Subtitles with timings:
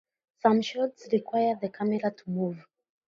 [0.41, 2.65] Some shots require the camera to move.